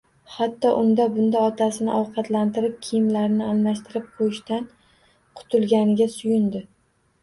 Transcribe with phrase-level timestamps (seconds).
[0.35, 4.69] Hatto, unda-bunda otasini ovqatlantirib, kiyimlarini almashtirib qo`yishdan
[5.41, 6.69] qutulganiga suyundi